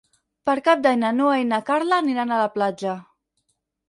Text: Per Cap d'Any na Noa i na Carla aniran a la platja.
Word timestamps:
Per 0.49 0.53
Cap 0.67 0.79
d'Any 0.85 0.95
na 1.03 1.11
Noa 1.17 1.35
i 1.41 1.45
na 1.49 1.59
Carla 1.67 1.99
aniran 2.05 2.31
a 2.31 2.39
la 2.39 2.47
platja. 2.57 2.95